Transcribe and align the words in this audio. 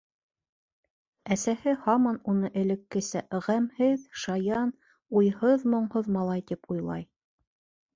Әсәһе 1.35 1.75
һаман 1.83 2.17
уны 2.33 2.51
элеккесә 2.63 3.23
ғәмһеҙ, 3.51 4.09
шаян, 4.25 4.75
уйһыҙ-моңһоҙ 5.23 6.15
малай 6.21 6.49
тип 6.53 6.73
уйлай. 6.77 7.11